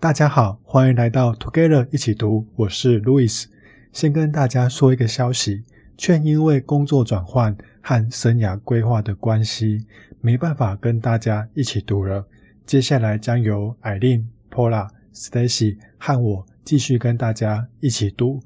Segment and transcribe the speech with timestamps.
[0.00, 3.46] 大家好，欢迎来到 Together 一起读，我是 Louis。
[3.92, 5.64] 先跟大家说一个消息，
[5.96, 9.84] 却因为工作转换和生涯规划的关系，
[10.20, 12.24] 没办法跟大家一起读了。
[12.64, 18.40] 接下来将由 Eileen、Paula、Stacy 和我继续跟大家一起读。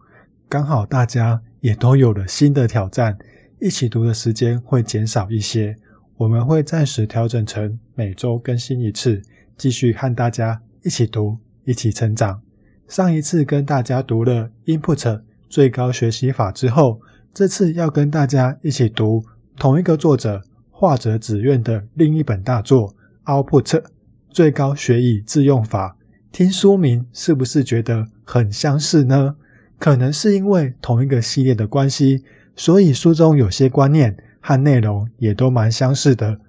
[0.48, 3.18] 刚好大家也都有了新的挑战，
[3.60, 5.76] 一起读的时间会减少一些。
[6.16, 9.20] 我们会暂时调整成每周更新一次，
[9.58, 12.40] 继续和大家一起读，一起成长。
[12.88, 17.00] 上一次跟大家读了 Input 最高学习法之后，
[17.32, 19.24] 这次要跟大家一起读
[19.56, 20.42] 同一个作者
[20.72, 22.94] 樺泽紫苑的另一本大作
[23.24, 23.84] Output
[24.30, 25.96] 最高学以致用法。
[26.30, 29.36] 听书名是不是觉得很相似呢？
[29.78, 32.24] 可能是因为同一个系列的关系，
[32.56, 34.16] 所以书中有些观念。
[34.44, 36.40] 和内容也都蛮相似的，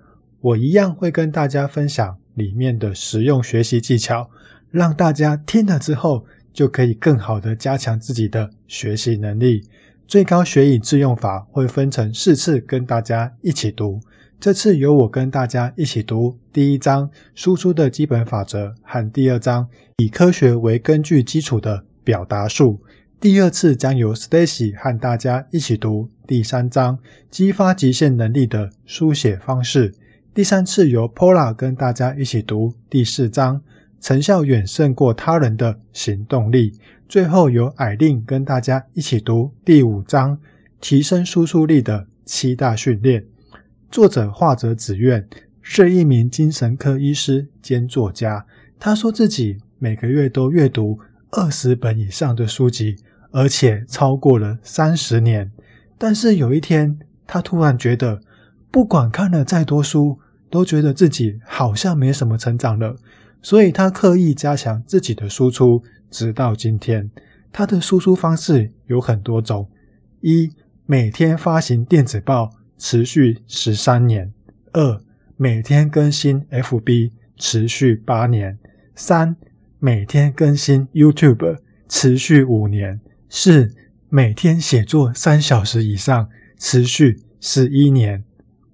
[0.42, 4.30] 我一样会跟大家分享里面的实用学习技巧，
[4.72, 9.64] 让大家听了之后就可以更好的加强自己的学习能力。
[10.08, 14.02] 最高学以致用法会分成四次跟大家一起读，
[14.40, 22.82] 这次由我跟大家一起读第一章输出的基本法则和第二章以科学为根据基础的表达术。
[23.20, 27.00] 第二次将由 Stacy 和大家一起读第三章
[27.32, 29.94] 激发极限能力的书写方式。
[30.34, 33.62] 第三次由 Pola 跟大家一起读第四章
[34.02, 36.74] 成效远胜过他人的行动力。
[37.08, 40.40] 最后由 Eileen 跟大家一起读第五章
[40.82, 43.24] 提升输出力的七大训练。
[43.92, 45.28] 作者画者紫苑
[45.62, 48.44] 是一名精神科医师兼作家，
[48.80, 50.98] 他说自己每个月都阅读
[51.30, 52.96] 二十本以上的书籍。
[53.30, 55.52] 而且超过了三十年，
[55.98, 58.22] 但是有一天，他突然觉得，
[58.74, 60.18] 不管看了再多书，
[60.50, 62.96] 都觉得自己好像没什么成长了。
[63.40, 67.12] 所以他刻意加强自己的输出，直到今天。
[67.52, 69.70] 他的输出方式有很多种：
[70.22, 70.50] 一、
[70.88, 72.50] 每天发行电子报，
[72.80, 74.32] 持续十三年；
[74.72, 75.00] 二、
[75.38, 78.58] 每天更新 FB，持续八年；
[78.96, 79.36] 三、
[79.78, 83.00] 每天更新 YouTube，持续五年。
[83.30, 83.72] 四、
[84.10, 86.28] 每天写作三小时以上，
[86.58, 88.24] 持续十一年。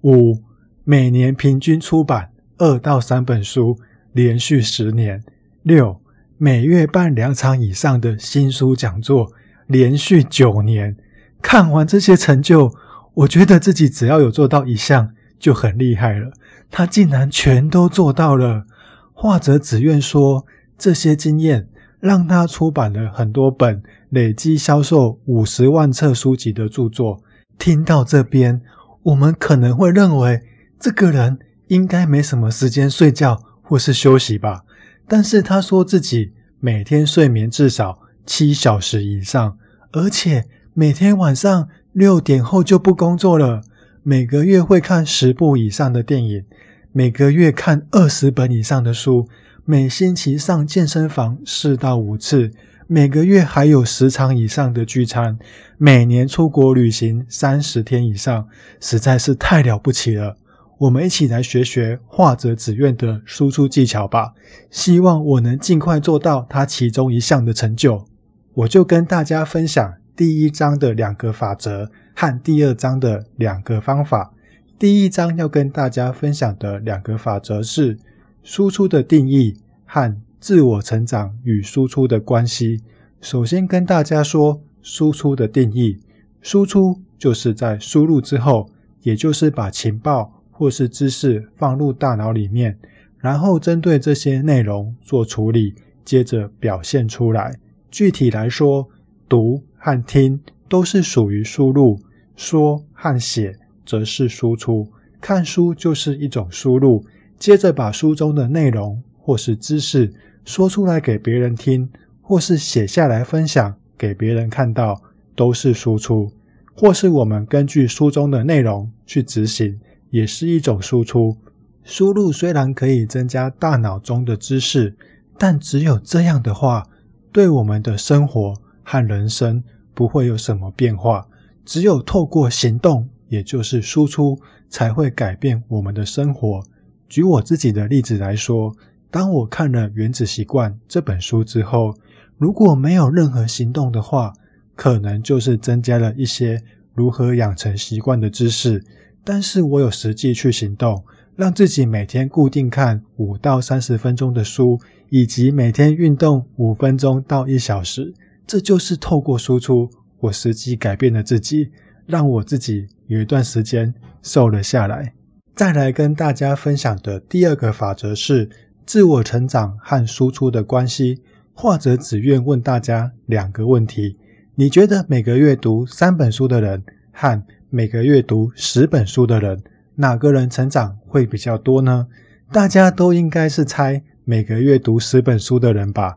[0.02, 0.42] 五、
[0.84, 3.78] 每年平均出版二到三本书，
[4.12, 5.22] 连续十年。
[5.62, 6.00] 六、
[6.38, 9.30] 每月办两场以上的新书讲座，
[9.66, 10.96] 连续九年。
[11.42, 12.72] 看完这些成就，
[13.14, 16.32] 我觉得自己只要有做到一项就很厉害了。
[16.70, 18.64] 他竟然全都做到了。
[19.12, 20.46] 画者只愿说，
[20.78, 21.68] 这些经验
[21.98, 23.82] 让他出版了很多本。
[24.08, 27.22] 累计销售五十万册书籍的著作，
[27.58, 28.60] 听到这边，
[29.02, 30.42] 我们可能会认为
[30.78, 31.38] 这个人
[31.68, 34.64] 应该没什么时间睡觉或是休息吧。
[35.08, 39.58] 但是他说自己每天睡眠至少七小时以上，
[39.92, 43.62] 而且每天晚上六点后就不工作了。
[44.02, 46.44] 每个月会看十部以上的电影，
[46.92, 49.28] 每个月看二十本以上的书，
[49.64, 52.52] 每星期上健身房四到五次。
[52.92, 55.38] 每个月还有十场以上的聚餐，
[55.78, 58.48] 每年出国旅行三十天以上，
[58.80, 60.36] 实在是太了不起了。
[60.76, 64.34] 我们一起来学学画者紫苑的输出技巧吧。
[64.72, 68.08] 希望我能尽快做到他其中一项的成就。
[68.54, 74.34] 我就跟大家分享第一章的两个法则和第二章的两个方法。
[74.80, 77.96] 第一章要跟大家分享的两个法则是
[78.42, 80.20] 输出的定义和。
[80.40, 82.80] 自我成长与输出的关系。
[83.20, 85.98] 首先跟大家说输出的定义：
[86.40, 88.70] 输出就是在输入之后，
[89.02, 92.78] 也就是把情报或是知识放入大脑里面，
[93.18, 95.74] 然后针对这些内容做处理，
[96.06, 97.58] 接着表现出来。
[97.90, 98.88] 具体来说，
[99.28, 100.40] 读和听
[100.70, 102.00] 都是属于输入，
[102.34, 104.88] 说和写则是输出。
[105.20, 107.04] 看书就是一种输入，
[107.38, 110.10] 接着把书中的内容或是知识。
[110.44, 111.88] 说出来给别人听，
[112.22, 115.02] 或是写下来分享给别人看到，
[115.36, 116.32] 都是输出；
[116.74, 119.78] 或是我们根据书中的内容去执行，
[120.10, 121.36] 也是一种输出。
[121.84, 124.96] 输入虽然可以增加大脑中的知识，
[125.38, 126.86] 但只有这样的话，
[127.30, 129.62] 对我们的生活和人生
[129.94, 131.26] 不会有什么变化。
[131.64, 134.38] 只有透过行动，也就是输出，
[134.68, 136.62] 才会改变我们的生活。
[137.08, 138.74] 举我自己的例子来说。
[139.10, 141.94] 当我看了《原子习惯》这本书之后，
[142.38, 144.32] 如果没有任何行动的话，
[144.76, 146.62] 可能就是增加了一些
[146.94, 148.84] 如何养成习惯的知识。
[149.24, 151.04] 但是我有实际去行动，
[151.36, 158.14] 让自己每天固定看五到三十分钟的书，以及每天运动五分钟到一小时。
[158.46, 159.90] 这就是透过输出，
[160.20, 161.70] 我实际改变了自己，
[162.06, 163.92] 让我自己有一段时间
[164.22, 165.12] 瘦了下来。
[165.54, 168.48] 再来跟大家分享的第二个法则是
[168.86, 171.20] 自我成长和输出的关系。
[171.52, 174.16] 或者只愿问大家两个问题：
[174.54, 176.82] 你觉得每个月读三本书的人
[177.12, 179.62] 和每个月读十本书的人，
[179.96, 182.06] 哪个人成长会比较多呢？
[182.50, 186.16] 大家都应该是猜每个月读十本书的人吧。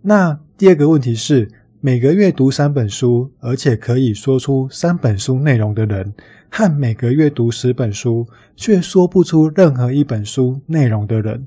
[0.00, 1.50] 那第二个问题是，
[1.82, 6.14] 每个月读三本书，而且可以说出三本书内容的人，
[6.48, 8.26] 和每个月读十本书，
[8.56, 11.46] 却说不出任何一本书内容的人，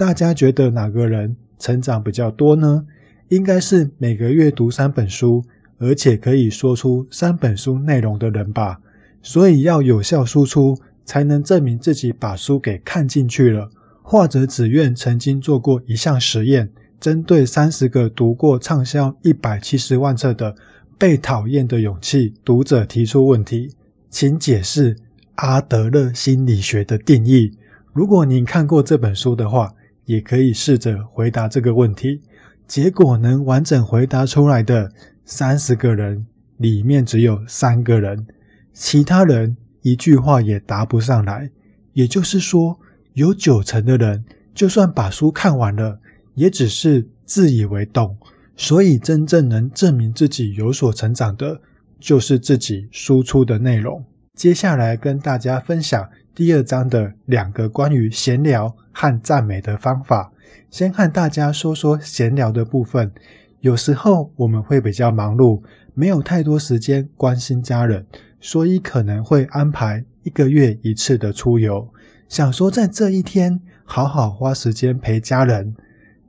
[0.00, 2.86] 大家觉得哪个人成长比较多呢？
[3.28, 5.44] 应该是每个月读三本书，
[5.76, 8.80] 而且可以说出三本书内容的人吧。
[9.20, 13.68] 所以要有效输出，才能证明自己把书给看进去了。
[14.00, 20.54] 画则只愿曾经做过一项实验，针对三十个读过畅销一百七十万册的
[20.96, 23.74] 《被讨厌的勇气》读者提出问题，
[24.08, 24.96] 请解释
[25.34, 27.52] 阿德勒心理学的定义。
[27.92, 29.74] 如果您看过这本书的话，
[30.04, 32.20] 也可以试着回答这个问题，
[32.66, 34.92] 结果能完整回答出来的
[35.24, 36.26] 三十个人
[36.56, 38.26] 里面只有三个人，
[38.72, 41.50] 其他人一句话也答不上来。
[41.92, 42.78] 也就是说，
[43.14, 44.24] 有九成的人
[44.54, 45.98] 就算把书看完了，
[46.34, 48.16] 也只是自以为懂。
[48.56, 51.60] 所以，真正能证明自己有所成长的，
[51.98, 54.04] 就是自己输出的内容。
[54.34, 56.08] 接下来跟大家分享
[56.40, 60.32] 第二章的两个关于闲聊和赞美的方法，
[60.70, 63.12] 先和大家说说闲聊的部分。
[63.60, 65.60] 有时候我们会比较忙碌，
[65.92, 68.06] 没有太多时间关心家人，
[68.40, 71.86] 所以可能会安排一个月一次的出游，
[72.26, 75.76] 想说在这一天好好花时间陪家人。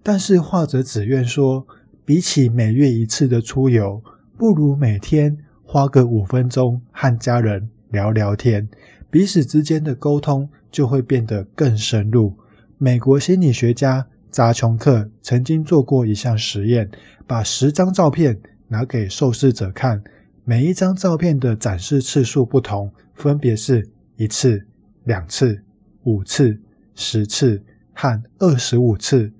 [0.04, 1.66] 但是画者只愿说，
[2.04, 4.04] 比起每月一次的出游，
[4.38, 8.68] 不如每天花个五分钟和家人聊聊天，
[9.12, 12.34] 彼此之间的沟通就会变得更深入。
[12.78, 16.90] 美国心理学家扎琼克曾经做过一项实验，
[17.28, 20.02] 把十张照片拿给受试者看，
[20.46, 24.66] 每一张照片的展示次数不同，分别是一次、
[25.04, 25.62] 两次、
[26.04, 26.58] 五次、
[26.96, 27.62] 十次
[27.94, 29.32] 和二十五次。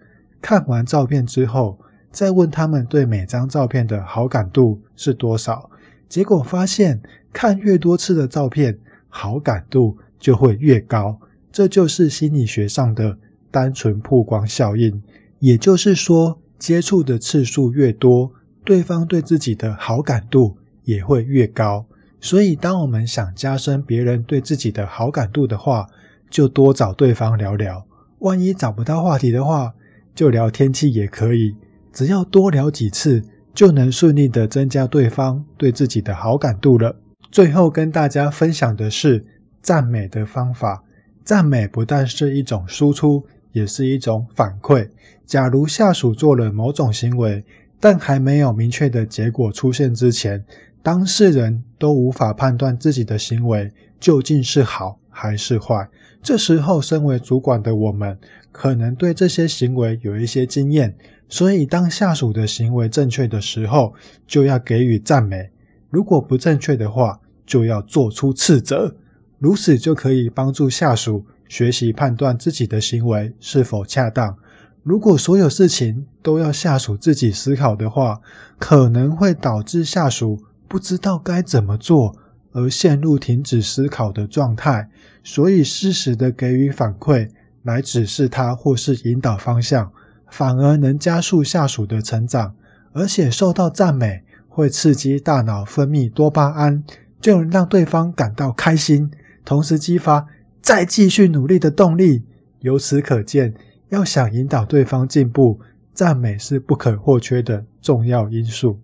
[0.42, 1.80] 看完照片之后，
[2.12, 5.70] 再问他们对每张照片的好感度是多少，
[6.10, 7.02] 结果发现
[7.32, 8.78] 看越多次的照片，
[9.12, 11.20] 好感度就会越高。
[11.52, 13.20] 这就是心理学上的。
[13.54, 15.02] 单纯曝光效应，
[15.40, 18.32] 也就是说，接触的次数越多，
[18.64, 20.56] 对方对自己的好感度
[20.86, 21.86] 也会越高。
[22.22, 25.88] 所以，当我们想加深别人对自己的好感度的话，
[26.30, 27.86] 就多找对方聊聊。
[28.20, 29.74] 万一找不到话题的话，
[30.16, 31.58] 就聊天气也可以。
[31.92, 33.22] 只要多聊几次，
[33.54, 36.96] 就能顺利的增加对方对自己的好感度了。
[37.32, 39.26] 最后跟大家分享的是
[39.62, 40.84] 赞美的方法。
[41.24, 43.26] 赞美不但是一种输出。
[43.54, 44.88] 也是一种反馈。
[45.26, 47.44] 假如下属做了某种行为，
[47.82, 50.46] 但还没有明确的结果出现之前，
[50.82, 53.70] 当事人都无法判断自己的行为
[54.00, 55.90] 究竟是好还是坏。
[56.24, 58.18] 这时候，身为主管的我们，
[58.54, 60.96] 可能对这些行为有一些经验，
[61.28, 63.94] 所以当下属的行为正确的时候，
[64.26, 65.50] 就要给予赞美；
[65.92, 68.96] 如果不正确的话，就要做出斥责。
[69.38, 71.26] 如此就可以帮助下属。
[71.48, 74.38] 学习判断自己的行为是否恰当。
[74.84, 78.22] 如果所有事情都要下属自己思考的话，
[78.58, 82.16] 可能会导致下属不知道该怎么做，
[82.54, 84.90] 而陷入停止思考的状态。
[85.26, 87.30] 所以，适时的给予反馈
[87.64, 89.92] 来指示他或是引导方向，
[90.30, 92.56] 反而能加速下属的成长。
[92.94, 96.84] 而且，受到赞美会刺激大脑分泌多巴胺，
[97.22, 99.10] 就能让对方感到开心，
[99.46, 100.28] 同时激发。
[100.62, 102.24] 再继续努力的动力。
[102.60, 103.56] 由此可见，
[103.90, 105.60] 要想引导对方进步，
[105.94, 108.78] 赞美是不可或缺的重要因素。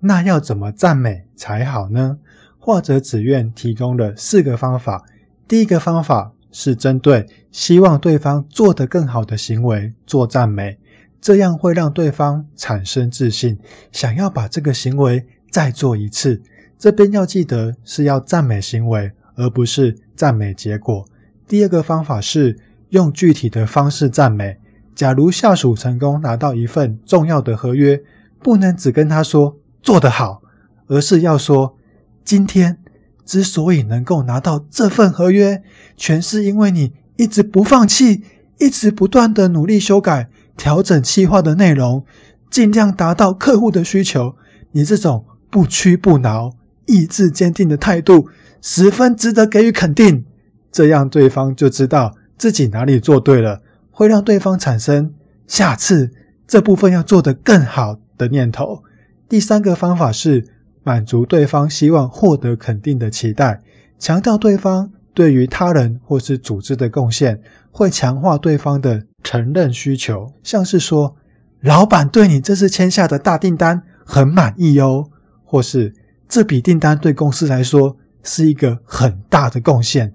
[0.00, 2.18] 那要怎么赞美才好呢？
[2.58, 5.04] 或者只愿提供了四个方法。
[5.48, 10.78] 第一个方法是针对希望对方做得更好的行为做赞美，
[11.20, 13.58] 这样会让对方产生自信，
[13.92, 16.42] 想要把这个行为再做一次。
[16.78, 21.04] 这边要记得是要赞美行为，而不是赞美结果。
[21.46, 22.58] 第二个方法是
[22.90, 24.58] 用具体的方式赞美。
[24.94, 28.02] 假如下属成功拿到一份重要的合约，
[28.42, 30.42] 不能只跟他说做得好，
[30.86, 31.76] 而是要说
[32.24, 32.78] 今天
[33.24, 35.62] 之所以能够拿到这份合约，
[35.96, 38.22] 全是因为你一直不放弃，
[38.58, 42.04] 一直不断的努力修改、调整企划的内容，
[42.50, 44.34] 尽量达到客户的需求。
[44.72, 46.52] 你这种不屈不挠、
[46.84, 48.28] 意志坚定的态度，
[48.60, 50.26] 十分值得给予肯定。
[50.70, 55.14] 这样对方就知道自己哪里做对了，会让对方产生
[55.46, 56.10] 下次
[56.46, 58.82] 这部分要做得更好的念头。
[59.28, 60.46] 第三个方法是
[60.82, 63.62] 满足对方希望获得肯定的期待，
[63.98, 67.40] 强调对方对于他人或是组织的贡献，
[67.72, 71.16] 会强化对方的承认需求，像是说，
[71.60, 75.10] 老板对你这次签下的大订单很满意哦，
[75.44, 75.92] 或是
[76.28, 80.14] 这笔订单对公司来说是一个很大的贡献。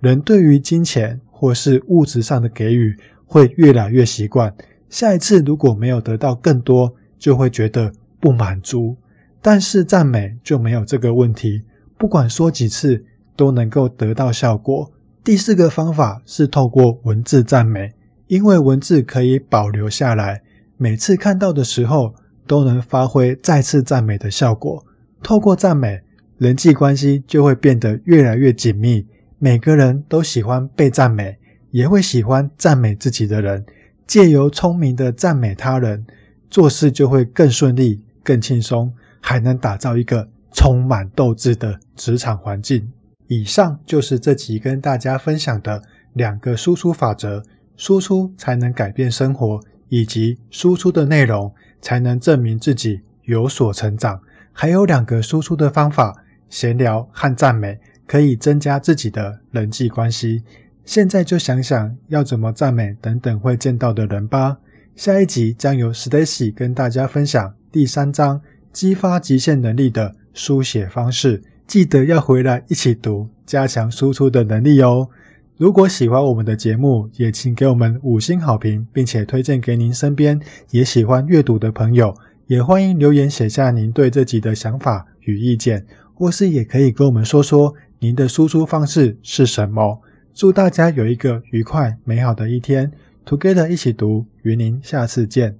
[0.00, 4.52] 人对于金钱或是物质上的给予会越来越习惯，
[4.88, 8.96] 下一次如果没有得到更多，就会觉得不满足。
[9.40, 11.62] 但是赞美就没有这个问题，
[11.96, 13.04] 不管说几次
[13.42, 14.92] 都能够得到效果。
[15.24, 17.92] 第四个方法是透过文字赞美，
[18.28, 20.42] 因为文字可以保留下来，
[20.76, 22.14] 每次看到的时候
[22.46, 24.86] 都能发挥再次赞美的效果。
[25.24, 26.02] 透过赞美，
[26.38, 29.08] 人际关系就会变得越来越紧密。
[29.40, 31.36] 每个人都喜欢被赞美，
[31.72, 33.66] 也会喜欢赞美自己的人。
[34.06, 36.06] 借由聪明的赞美他人，
[36.48, 42.88] 做事就会更顺利、更轻松，还能打造一个充满斗志的职场环境。
[43.26, 47.42] 以上就是这集跟大家分享的两个输出法则：
[47.76, 54.20] 输出才能改变生活，以及输出的内容才能证明自己有所成长。
[54.52, 57.78] 还有两个输出的方法：闲聊和赞美。
[58.04, 60.42] 可以增加自己的人际关系。
[60.84, 64.58] 现在就想想要怎么赞美等等会见到的人吧。
[64.94, 71.42] 下一集将由 Stacy 跟大家分享第三章激发极限能力的书写方式。
[71.72, 75.08] 记得要回来一起读，加强输出的能力哦。
[75.56, 80.38] 如果喜欢我们的节目，也请给我们五星好评，并且推荐给您身边
[80.70, 82.14] 也喜欢阅读的朋友。
[82.46, 87.74] 也欢迎留言写下您对这集的想法与意见，或是也可以跟我们说说。
[88.00, 90.02] 您的输出方式是什么？
[90.34, 92.92] 祝大家有一个愉快美好的一天
[93.24, 95.50] ，Together 一起读，与您下次见。